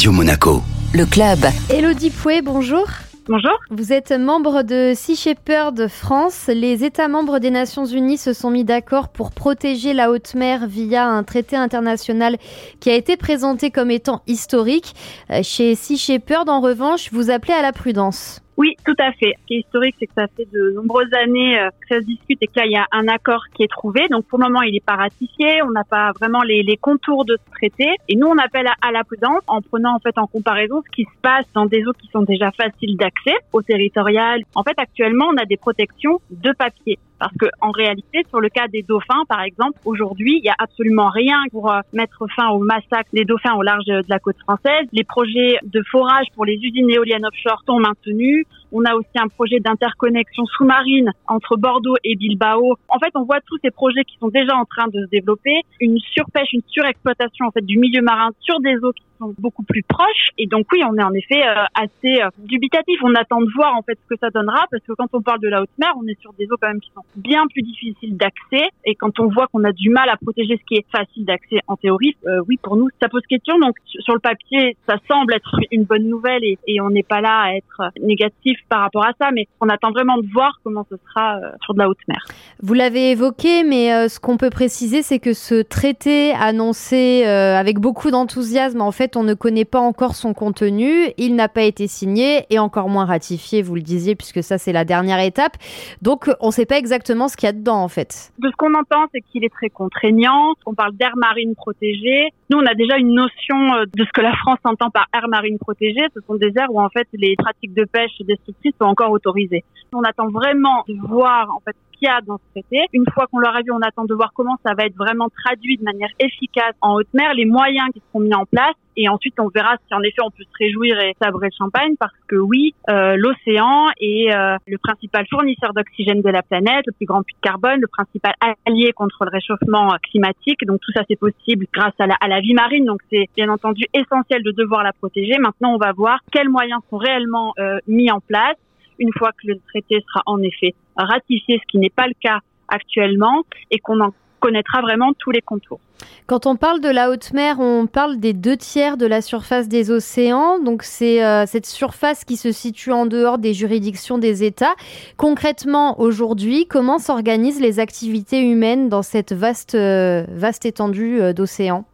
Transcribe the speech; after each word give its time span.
Radio 0.00 0.12
Monaco. 0.12 0.62
Le 0.94 1.04
club. 1.04 1.40
Elodie 1.68 2.08
Pouet, 2.08 2.40
bonjour. 2.40 2.86
Bonjour. 3.28 3.52
Vous 3.68 3.92
êtes 3.92 4.12
membre 4.12 4.62
de 4.62 4.94
Sea 4.96 5.14
Shepherd 5.14 5.88
France. 5.88 6.46
Les 6.48 6.84
États 6.84 7.06
membres 7.06 7.38
des 7.38 7.50
Nations 7.50 7.84
Unies 7.84 8.16
se 8.16 8.32
sont 8.32 8.48
mis 8.48 8.64
d'accord 8.64 9.10
pour 9.10 9.30
protéger 9.30 9.92
la 9.92 10.10
haute 10.10 10.34
mer 10.34 10.66
via 10.66 11.06
un 11.06 11.22
traité 11.22 11.54
international 11.54 12.38
qui 12.80 12.88
a 12.88 12.94
été 12.94 13.18
présenté 13.18 13.70
comme 13.70 13.90
étant 13.90 14.22
historique. 14.26 14.94
Euh, 15.28 15.42
chez 15.42 15.74
Sea 15.74 15.98
Shepherd, 15.98 16.48
en 16.48 16.62
revanche, 16.62 17.10
vous 17.12 17.28
appelez 17.28 17.52
à 17.52 17.60
la 17.60 17.72
prudence. 17.72 18.40
Oui, 18.60 18.76
tout 18.84 18.96
à 18.98 19.10
fait. 19.12 19.32
Ce 19.40 19.46
qui 19.46 19.54
est 19.54 19.58
historique, 19.60 19.94
c'est 19.98 20.06
que 20.06 20.12
ça 20.14 20.26
fait 20.36 20.46
de 20.52 20.72
nombreuses 20.72 21.14
années 21.14 21.58
euh, 21.58 21.70
que 21.70 21.94
ça 21.94 22.00
se 22.02 22.04
discute 22.04 22.42
et 22.42 22.46
qu'il 22.46 22.70
y 22.70 22.76
a 22.76 22.86
un 22.92 23.08
accord 23.08 23.40
qui 23.54 23.62
est 23.62 23.70
trouvé. 23.70 24.06
Donc 24.10 24.26
pour 24.26 24.38
le 24.38 24.48
moment, 24.48 24.60
il 24.60 24.74
n'est 24.74 24.80
pas 24.80 24.96
ratifié. 24.96 25.62
On 25.62 25.70
n'a 25.70 25.84
pas 25.84 26.12
vraiment 26.20 26.42
les, 26.42 26.62
les, 26.62 26.76
contours 26.76 27.24
de 27.24 27.38
ce 27.38 27.50
traité. 27.52 27.86
Et 28.10 28.16
nous, 28.16 28.26
on 28.26 28.36
appelle 28.36 28.66
à, 28.82 28.92
la 28.92 29.02
prudence 29.02 29.40
en 29.46 29.62
prenant 29.62 29.96
en 29.96 29.98
fait 29.98 30.18
en 30.18 30.26
comparaison 30.26 30.82
ce 30.84 30.90
qui 30.90 31.04
se 31.04 31.20
passe 31.22 31.46
dans 31.54 31.64
des 31.64 31.86
eaux 31.86 31.94
qui 31.94 32.08
sont 32.08 32.20
déjà 32.20 32.50
faciles 32.50 32.98
d'accès 32.98 33.32
au 33.54 33.62
territorial. 33.62 34.42
En 34.54 34.62
fait, 34.62 34.74
actuellement, 34.76 35.30
on 35.32 35.38
a 35.38 35.46
des 35.46 35.56
protections 35.56 36.20
de 36.30 36.52
papier. 36.52 36.98
Parce 37.20 37.36
que 37.38 37.46
en 37.60 37.70
réalité, 37.70 38.24
sur 38.30 38.40
le 38.40 38.48
cas 38.48 38.66
des 38.66 38.82
dauphins, 38.82 39.24
par 39.28 39.42
exemple, 39.42 39.78
aujourd'hui, 39.84 40.38
il 40.38 40.44
y 40.44 40.48
a 40.48 40.54
absolument 40.58 41.10
rien 41.10 41.36
pour 41.52 41.70
euh, 41.70 41.80
mettre 41.92 42.24
fin 42.34 42.48
au 42.48 42.60
massacre 42.60 43.10
des 43.12 43.26
dauphins 43.26 43.54
au 43.54 43.62
large 43.62 43.84
de 43.84 44.02
la 44.08 44.18
côte 44.18 44.38
française. 44.38 44.86
Les 44.92 45.04
projets 45.04 45.58
de 45.62 45.82
forage 45.90 46.26
pour 46.34 46.46
les 46.46 46.54
usines 46.54 46.88
éoliennes 46.88 47.26
offshore 47.26 47.62
sont 47.66 47.78
maintenus. 47.78 48.46
On 48.72 48.84
a 48.84 48.94
aussi 48.94 49.16
un 49.16 49.28
projet 49.28 49.60
d'interconnexion 49.60 50.44
sous-marine 50.46 51.10
entre 51.26 51.56
Bordeaux 51.56 51.96
et 52.04 52.16
Bilbao. 52.16 52.76
En 52.88 52.98
fait, 52.98 53.10
on 53.14 53.24
voit 53.24 53.40
tous 53.46 53.58
ces 53.62 53.70
projets 53.70 54.04
qui 54.04 54.16
sont 54.18 54.28
déjà 54.28 54.56
en 54.56 54.64
train 54.64 54.88
de 54.88 55.04
se 55.04 55.10
développer. 55.10 55.62
Une 55.80 55.98
surpêche, 55.98 56.52
une 56.52 56.62
surexploitation 56.68 57.46
en 57.46 57.50
fait 57.50 57.64
du 57.64 57.78
milieu 57.78 58.02
marin 58.02 58.30
sur 58.40 58.60
des 58.60 58.76
eaux 58.82 58.92
qui 58.92 59.02
sont 59.18 59.34
beaucoup 59.38 59.62
plus 59.62 59.82
proches. 59.82 60.28
Et 60.38 60.46
donc 60.46 60.66
oui, 60.72 60.82
on 60.88 60.96
est 60.96 61.02
en 61.02 61.12
effet 61.12 61.42
euh, 61.42 61.64
assez 61.74 62.22
euh, 62.22 62.30
dubitatif. 62.38 62.98
On 63.02 63.14
attend 63.14 63.40
de 63.40 63.50
voir 63.54 63.76
en 63.76 63.82
fait 63.82 63.98
ce 64.02 64.14
que 64.14 64.18
ça 64.18 64.30
donnera 64.30 64.64
parce 64.70 64.82
que 64.84 64.92
quand 64.92 65.08
on 65.12 65.20
parle 65.20 65.40
de 65.40 65.48
la 65.48 65.62
haute 65.62 65.78
mer, 65.78 65.92
on 66.00 66.06
est 66.06 66.18
sur 66.20 66.32
des 66.34 66.46
eaux 66.46 66.56
quand 66.60 66.68
même 66.68 66.80
qui 66.80 66.90
sont 66.94 67.04
bien 67.16 67.46
plus 67.48 67.62
difficiles 67.62 68.16
d'accès. 68.16 68.68
Et 68.84 68.94
quand 68.94 69.18
on 69.20 69.28
voit 69.28 69.46
qu'on 69.48 69.64
a 69.64 69.72
du 69.72 69.90
mal 69.90 70.08
à 70.08 70.16
protéger 70.16 70.56
ce 70.56 70.64
qui 70.64 70.76
est 70.76 70.86
facile 70.90 71.24
d'accès 71.24 71.58
en 71.66 71.76
théorie, 71.76 72.16
euh, 72.26 72.40
oui, 72.48 72.58
pour 72.62 72.76
nous, 72.76 72.88
ça 73.00 73.08
pose 73.08 73.22
question. 73.28 73.58
Donc 73.58 73.76
sur 73.86 74.14
le 74.14 74.20
papier, 74.20 74.76
ça 74.88 74.96
semble 75.08 75.34
être 75.34 75.56
une 75.70 75.84
bonne 75.84 76.08
nouvelle 76.08 76.44
et, 76.44 76.58
et 76.66 76.80
on 76.80 76.90
n'est 76.90 77.02
pas 77.02 77.20
là 77.20 77.40
à 77.40 77.54
être 77.54 77.92
négatif 78.00 78.59
par 78.68 78.80
rapport 78.80 79.04
à 79.04 79.12
ça, 79.20 79.30
mais 79.32 79.46
on 79.60 79.68
attend 79.68 79.90
vraiment 79.90 80.18
de 80.18 80.26
voir 80.32 80.60
comment 80.64 80.86
ce 80.90 80.96
sera 80.96 81.36
euh, 81.36 81.50
sur 81.62 81.74
de 81.74 81.78
la 81.78 81.88
haute 81.88 81.98
mer. 82.08 82.24
Vous 82.62 82.74
l'avez 82.74 83.10
évoqué, 83.10 83.64
mais 83.64 83.92
euh, 83.92 84.08
ce 84.08 84.20
qu'on 84.20 84.36
peut 84.36 84.50
préciser, 84.50 85.02
c'est 85.02 85.18
que 85.18 85.32
ce 85.32 85.62
traité 85.62 86.32
annoncé 86.32 87.24
euh, 87.26 87.56
avec 87.56 87.78
beaucoup 87.78 88.10
d'enthousiasme, 88.10 88.80
en 88.80 88.92
fait, 88.92 89.16
on 89.16 89.22
ne 89.22 89.34
connaît 89.34 89.64
pas 89.64 89.80
encore 89.80 90.14
son 90.14 90.34
contenu. 90.34 91.12
Il 91.16 91.34
n'a 91.34 91.48
pas 91.48 91.62
été 91.62 91.86
signé 91.86 92.46
et 92.50 92.58
encore 92.58 92.88
moins 92.88 93.04
ratifié, 93.04 93.62
vous 93.62 93.74
le 93.74 93.82
disiez, 93.82 94.14
puisque 94.14 94.42
ça, 94.42 94.58
c'est 94.58 94.72
la 94.72 94.84
dernière 94.84 95.20
étape. 95.20 95.56
Donc, 96.02 96.30
on 96.40 96.46
ne 96.46 96.52
sait 96.52 96.66
pas 96.66 96.78
exactement 96.78 97.28
ce 97.28 97.36
qu'il 97.36 97.46
y 97.46 97.50
a 97.50 97.52
dedans, 97.52 97.82
en 97.82 97.88
fait. 97.88 98.32
De 98.38 98.48
ce 98.48 98.56
qu'on 98.56 98.74
entend, 98.74 99.06
c'est 99.12 99.20
qu'il 99.20 99.44
est 99.44 99.52
très 99.52 99.70
contraignant. 99.70 100.54
On 100.66 100.74
parle 100.74 100.94
d'air 100.96 101.12
marine 101.16 101.54
protégée. 101.54 102.30
Nous, 102.50 102.58
on 102.58 102.66
a 102.66 102.74
déjà 102.74 102.96
une 102.98 103.14
notion 103.14 103.84
de 103.86 104.04
ce 104.04 104.10
que 104.12 104.20
la 104.20 104.34
France 104.36 104.58
entend 104.64 104.90
par 104.90 105.06
air 105.14 105.28
marine 105.28 105.58
protégée. 105.58 106.04
Ce 106.14 106.20
sont 106.26 106.34
des 106.34 106.52
aires 106.56 106.70
où, 106.70 106.80
en 106.80 106.88
fait, 106.88 107.06
les 107.12 107.36
pratiques 107.36 107.74
de 107.74 107.84
pêche 107.84 108.10
destructrices 108.50 108.74
sont 108.80 108.86
encore 108.86 109.10
autorisées. 109.10 109.64
On 109.92 110.02
attend 110.02 110.28
vraiment 110.28 110.84
de 110.88 110.94
voir, 111.08 111.50
en 111.50 111.60
fait, 111.60 111.74
ce 111.74 111.98
qu'il 111.98 112.06
y 112.06 112.10
a 112.10 112.20
dans 112.20 112.38
ce 112.38 112.60
traité. 112.60 112.86
Une 112.92 113.04
fois 113.12 113.26
qu'on 113.26 113.38
l'aura 113.38 113.60
vu, 113.62 113.72
on 113.72 113.82
attend 113.82 114.04
de 114.04 114.14
voir 114.14 114.32
comment 114.34 114.56
ça 114.64 114.74
va 114.74 114.84
être 114.84 114.96
vraiment 114.96 115.28
traduit 115.44 115.76
de 115.76 115.84
manière 115.84 116.10
efficace 116.18 116.74
en 116.80 116.94
haute 116.94 117.12
mer, 117.12 117.34
les 117.34 117.44
moyens 117.44 117.88
qui 117.92 118.00
seront 118.08 118.20
mis 118.20 118.34
en 118.34 118.44
place 118.46 118.74
et 119.00 119.08
ensuite, 119.08 119.40
on 119.40 119.48
verra 119.48 119.76
si 119.86 119.94
en 119.94 120.02
effet 120.02 120.20
on 120.22 120.30
peut 120.30 120.42
se 120.42 120.58
réjouir 120.58 120.98
et 121.00 121.16
sabrer 121.22 121.48
champagne 121.56 121.94
parce 121.98 122.12
que 122.28 122.36
oui, 122.36 122.74
euh, 122.90 123.16
l'océan 123.16 123.86
est 123.98 124.30
euh, 124.30 124.56
le 124.66 124.76
principal 124.76 125.26
fournisseur 125.30 125.72
d'oxygène 125.72 126.20
de 126.20 126.28
la 126.28 126.42
planète, 126.42 126.84
le 126.86 126.92
plus 126.92 127.06
grand 127.06 127.22
puits 127.22 127.34
de 127.34 127.40
carbone, 127.40 127.80
le 127.80 127.86
principal 127.86 128.34
allié 128.66 128.92
contre 128.92 129.24
le 129.24 129.30
réchauffement 129.30 129.96
climatique. 130.02 130.66
Donc 130.66 130.80
tout 130.82 130.92
ça, 130.92 131.02
c'est 131.08 131.18
possible 131.18 131.66
grâce 131.72 131.94
à 131.98 132.06
la, 132.06 132.14
à 132.20 132.28
la 132.28 132.40
vie 132.40 132.52
marine. 132.52 132.84
Donc 132.84 133.00
c'est 133.10 133.26
bien 133.34 133.48
entendu 133.48 133.84
essentiel 133.94 134.42
de 134.42 134.50
devoir 134.50 134.82
la 134.82 134.92
protéger. 134.92 135.38
Maintenant, 135.38 135.74
on 135.74 135.78
va 135.78 135.92
voir 135.92 136.18
quels 136.30 136.50
moyens 136.50 136.82
sont 136.90 136.98
réellement 136.98 137.54
euh, 137.58 137.78
mis 137.88 138.10
en 138.10 138.20
place 138.20 138.56
une 138.98 139.12
fois 139.16 139.30
que 139.32 139.46
le 139.46 139.58
traité 139.68 140.04
sera 140.06 140.20
en 140.26 140.42
effet 140.42 140.74
ratifié, 140.94 141.58
ce 141.58 141.66
qui 141.70 141.78
n'est 141.78 141.88
pas 141.88 142.06
le 142.06 142.14
cas 142.20 142.40
actuellement, 142.68 143.44
et 143.70 143.78
qu'on 143.78 143.98
en 144.00 144.12
connaîtra 144.40 144.80
vraiment 144.80 145.12
tous 145.18 145.30
les 145.30 145.40
contours. 145.42 145.80
Quand 146.26 146.46
on 146.46 146.56
parle 146.56 146.80
de 146.80 146.88
la 146.88 147.10
haute 147.10 147.32
mer, 147.32 147.56
on 147.58 147.86
parle 147.86 148.18
des 148.18 148.32
deux 148.32 148.56
tiers 148.56 148.96
de 148.96 149.06
la 149.06 149.20
surface 149.20 149.68
des 149.68 149.90
océans. 149.90 150.58
Donc 150.58 150.82
c'est 150.82 151.24
euh, 151.24 151.44
cette 151.46 151.66
surface 151.66 152.24
qui 152.24 152.36
se 152.36 152.52
situe 152.52 152.92
en 152.92 153.06
dehors 153.06 153.38
des 153.38 153.52
juridictions 153.52 154.18
des 154.18 154.44
États. 154.44 154.74
Concrètement, 155.16 156.00
aujourd'hui, 156.00 156.66
comment 156.66 156.98
s'organisent 156.98 157.60
les 157.60 157.80
activités 157.80 158.40
humaines 158.40 158.88
dans 158.88 159.02
cette 159.02 159.32
vaste, 159.32 159.74
euh, 159.74 160.24
vaste 160.28 160.66
étendue 160.66 161.20
euh, 161.20 161.32
d'océan 161.32 161.84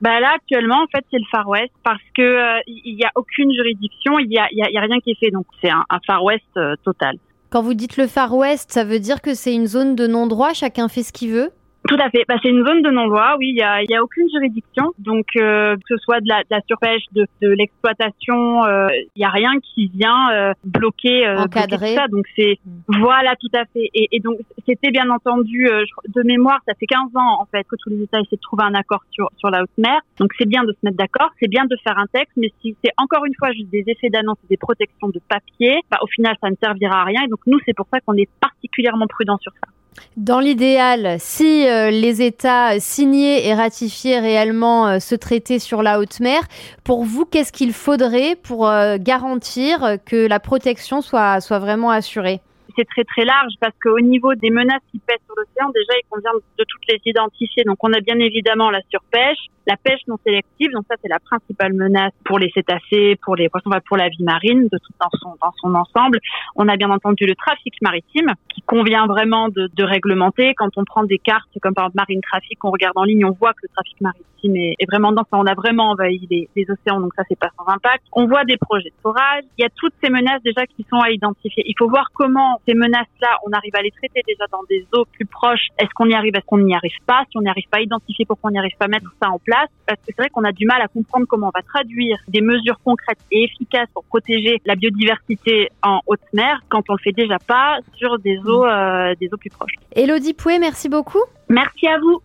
bah 0.00 0.18
là 0.18 0.32
actuellement 0.34 0.82
en 0.82 0.88
fait 0.88 1.04
c'est 1.12 1.18
le 1.18 1.24
Far 1.30 1.48
West 1.48 1.70
parce 1.84 2.02
que 2.16 2.58
il 2.66 2.96
n'y 2.96 3.04
a 3.04 3.12
aucune 3.14 3.52
juridiction, 3.52 4.18
il 4.18 4.32
y 4.32 4.36
a, 4.36 4.48
y 4.50 4.76
a, 4.76 4.80
rien 4.80 4.98
qui 4.98 5.12
est 5.12 5.20
fait 5.20 5.30
donc 5.30 5.46
c'est 5.62 5.70
un, 5.70 5.84
un, 5.90 6.00
Far 6.04 6.24
West 6.24 6.58
total. 6.82 7.18
Quand 7.50 7.62
vous 7.62 7.74
dites 7.74 7.96
le 7.96 8.08
Far 8.08 8.34
West, 8.34 8.72
ça 8.72 8.82
veut 8.82 8.98
dire 8.98 9.22
que 9.22 9.32
c'est 9.34 9.54
une 9.54 9.68
zone 9.68 9.94
de 9.94 10.08
non-droit, 10.08 10.54
chacun 10.54 10.88
fait 10.88 11.04
ce 11.04 11.12
qu'il 11.12 11.30
veut? 11.30 11.52
Tout 11.92 12.02
à 12.02 12.10
fait. 12.10 12.24
Bah, 12.26 12.36
c'est 12.42 12.48
une 12.48 12.64
zone 12.64 12.82
de 12.82 12.90
non-loi. 12.90 13.36
Oui, 13.38 13.50
il 13.50 13.56
y 13.56 13.62
a, 13.62 13.82
y 13.82 13.94
a 13.94 14.02
aucune 14.02 14.28
juridiction. 14.30 14.92
Donc, 14.98 15.26
euh, 15.36 15.76
que 15.76 15.96
ce 15.96 15.96
soit 15.98 16.20
de 16.20 16.28
la, 16.28 16.40
de 16.40 16.48
la 16.50 16.60
surpêche, 16.66 17.02
de, 17.12 17.26
de 17.42 17.48
l'exploitation, 17.48 18.64
il 18.64 18.70
euh, 18.70 18.88
y 19.16 19.24
a 19.24 19.28
rien 19.28 19.52
qui 19.60 19.88
vient 19.88 20.30
euh, 20.32 20.54
bloquer, 20.64 21.26
euh, 21.26 21.42
Encadrer. 21.42 21.94
ça. 21.94 22.08
Donc, 22.08 22.24
c'est 22.36 22.58
mm. 22.64 23.00
voilà, 23.00 23.34
tout 23.36 23.50
à 23.54 23.64
fait. 23.66 23.90
Et, 23.94 24.08
et 24.12 24.20
donc, 24.20 24.38
c'était 24.66 24.90
bien 24.90 25.10
entendu 25.10 25.68
euh, 25.68 25.84
de 26.14 26.22
mémoire. 26.22 26.60
Ça 26.66 26.74
fait 26.78 26.86
15 26.86 27.10
ans 27.14 27.40
en 27.40 27.46
fait 27.46 27.64
que 27.64 27.76
tous 27.82 27.90
les 27.90 28.02
États 28.02 28.20
essaient 28.20 28.36
de 28.36 28.40
trouver 28.40 28.64
un 28.64 28.74
accord 28.74 29.02
sur 29.10 29.28
sur 29.36 29.50
la 29.50 29.62
haute 29.62 29.78
mer. 29.78 30.00
Donc, 30.18 30.32
c'est 30.38 30.48
bien 30.48 30.64
de 30.64 30.72
se 30.72 30.78
mettre 30.82 30.96
d'accord. 30.96 31.30
C'est 31.40 31.48
bien 31.48 31.64
de 31.66 31.76
faire 31.84 31.98
un 31.98 32.06
texte. 32.06 32.32
Mais 32.36 32.52
si 32.62 32.74
c'est 32.82 32.92
encore 32.96 33.24
une 33.26 33.34
fois 33.38 33.52
juste 33.52 33.70
des 33.70 33.84
effets 33.86 34.08
d'annonce 34.08 34.38
et 34.44 34.48
des 34.48 34.56
protections 34.56 35.08
de 35.08 35.20
papier, 35.28 35.80
bah, 35.90 35.98
au 36.02 36.06
final, 36.06 36.36
ça 36.40 36.48
ne 36.48 36.56
servira 36.62 37.02
à 37.02 37.04
rien. 37.04 37.22
Et 37.24 37.28
donc, 37.28 37.40
nous, 37.46 37.58
c'est 37.66 37.76
pour 37.76 37.86
ça 37.92 38.00
qu'on 38.00 38.14
est 38.14 38.28
particulièrement 38.40 39.06
prudent 39.06 39.36
sur 39.38 39.52
ça. 39.52 39.70
Dans 40.16 40.40
l'idéal, 40.40 41.16
si 41.18 41.66
euh, 41.66 41.90
les 41.90 42.22
États 42.22 42.78
signaient 42.80 43.46
et 43.46 43.54
ratifiaient 43.54 44.20
réellement 44.20 44.88
euh, 44.88 44.98
ce 44.98 45.14
traité 45.14 45.58
sur 45.58 45.82
la 45.82 45.98
haute 45.98 46.20
mer, 46.20 46.42
pour 46.84 47.04
vous, 47.04 47.24
qu'est-ce 47.24 47.52
qu'il 47.52 47.72
faudrait 47.72 48.36
pour 48.36 48.68
euh, 48.68 48.96
garantir 48.98 49.96
que 50.04 50.26
la 50.26 50.40
protection 50.40 51.00
soit, 51.00 51.40
soit 51.40 51.58
vraiment 51.58 51.90
assurée? 51.90 52.40
C'est 52.76 52.84
très 52.84 53.04
très 53.04 53.24
large 53.24 53.52
parce 53.60 53.74
qu'au 53.82 54.00
niveau 54.00 54.34
des 54.34 54.50
menaces 54.50 54.82
qui 54.90 54.98
pèsent 54.98 55.24
sur 55.26 55.34
l'océan, 55.36 55.70
déjà 55.74 55.92
il 55.98 56.06
convient 56.10 56.32
de 56.34 56.64
toutes 56.68 56.86
les 56.88 57.00
identifier. 57.04 57.64
Donc 57.64 57.78
on 57.80 57.92
a 57.92 58.00
bien 58.00 58.18
évidemment 58.18 58.70
la 58.70 58.80
surpêche, 58.90 59.38
la 59.66 59.76
pêche 59.76 60.00
non 60.08 60.16
sélective, 60.24 60.70
donc 60.72 60.84
ça 60.88 60.96
c'est 61.02 61.08
la 61.08 61.20
principale 61.20 61.72
menace 61.72 62.12
pour 62.24 62.38
les 62.38 62.50
cétacés, 62.50 63.16
pour 63.22 63.36
les 63.36 63.48
poissons, 63.48 63.70
pour 63.86 63.96
la 63.96 64.08
vie 64.08 64.24
marine 64.24 64.68
de 64.70 64.78
tout 64.78 64.92
dans 65.00 65.10
son 65.20 65.36
dans 65.42 65.52
son 65.60 65.74
ensemble. 65.74 66.18
On 66.56 66.68
a 66.68 66.76
bien 66.76 66.90
entendu 66.90 67.26
le 67.26 67.34
trafic 67.34 67.74
maritime 67.82 68.32
qui 68.54 68.62
convient 68.62 69.06
vraiment 69.06 69.48
de, 69.48 69.68
de 69.74 69.84
réglementer. 69.84 70.54
Quand 70.54 70.70
on 70.76 70.84
prend 70.84 71.04
des 71.04 71.18
cartes 71.18 71.48
comme 71.60 71.74
par 71.74 71.84
exemple 71.84 71.96
Marine 71.96 72.20
Trafic, 72.22 72.64
on 72.64 72.70
regarde 72.70 72.96
en 72.96 73.04
ligne, 73.04 73.24
on 73.24 73.32
voit 73.32 73.52
que 73.52 73.60
le 73.62 73.68
trafic 73.68 74.00
maritime 74.00 74.56
est, 74.56 74.74
est 74.78 74.86
vraiment 74.90 75.12
dans 75.12 75.22
ça. 75.22 75.36
On 75.36 75.46
a 75.46 75.54
vraiment 75.54 75.90
envahi 75.90 76.26
les, 76.30 76.48
les 76.56 76.66
océans, 76.70 77.00
donc 77.00 77.12
ça 77.14 77.22
c'est 77.28 77.38
pas 77.38 77.50
sans 77.56 77.70
impact. 77.72 78.04
On 78.12 78.26
voit 78.26 78.44
des 78.44 78.56
projets 78.56 78.90
de 78.90 79.00
forage. 79.02 79.44
Il 79.58 79.62
y 79.62 79.64
a 79.64 79.70
toutes 79.76 79.94
ces 80.02 80.10
menaces 80.10 80.42
déjà 80.42 80.66
qui 80.66 80.84
sont 80.90 80.98
à 80.98 81.10
identifier. 81.10 81.62
Il 81.66 81.74
faut 81.78 81.88
voir 81.88 82.10
comment 82.14 82.60
ces 82.66 82.74
menaces-là, 82.74 83.38
on 83.46 83.52
arrive 83.52 83.74
à 83.74 83.82
les 83.82 83.90
traiter 83.90 84.22
déjà 84.26 84.44
dans 84.50 84.62
des 84.68 84.86
eaux 84.94 85.04
plus 85.12 85.26
proches. 85.26 85.68
Est-ce 85.78 85.90
qu'on 85.94 86.08
y 86.08 86.14
arrive? 86.14 86.34
Est-ce 86.36 86.46
qu'on 86.46 86.58
n'y 86.58 86.74
arrive 86.74 86.96
pas? 87.06 87.24
Si 87.30 87.36
on 87.36 87.42
n'y 87.42 87.48
arrive 87.48 87.68
pas 87.70 87.78
à 87.78 87.80
identifier 87.80 88.24
pourquoi 88.24 88.50
on 88.50 88.52
n'y 88.52 88.58
arrive 88.58 88.76
pas 88.78 88.86
à 88.86 88.88
mettre 88.88 89.12
ça 89.22 89.30
en 89.30 89.38
place, 89.38 89.68
parce 89.86 89.98
que 90.00 90.06
c'est 90.06 90.18
vrai 90.18 90.30
qu'on 90.30 90.44
a 90.44 90.52
du 90.52 90.66
mal 90.66 90.80
à 90.82 90.88
comprendre 90.88 91.26
comment 91.28 91.48
on 91.48 91.58
va 91.58 91.62
traduire 91.62 92.18
des 92.28 92.40
mesures 92.40 92.80
concrètes 92.84 93.18
et 93.30 93.44
efficaces 93.44 93.88
pour 93.94 94.04
protéger 94.04 94.60
la 94.64 94.74
biodiversité 94.74 95.68
en 95.82 96.00
haute 96.06 96.20
mer 96.32 96.60
quand 96.68 96.82
on 96.88 96.94
le 96.94 96.98
fait 97.02 97.12
déjà 97.12 97.38
pas 97.38 97.78
sur 97.96 98.18
des 98.18 98.38
eaux, 98.46 98.64
euh, 98.64 99.14
des 99.20 99.28
eaux 99.32 99.36
plus 99.36 99.50
proches. 99.50 99.74
Elodie 99.94 100.34
Pouet, 100.34 100.58
merci 100.58 100.88
beaucoup. 100.88 101.22
Merci 101.48 101.86
à 101.86 101.98
vous. 101.98 102.18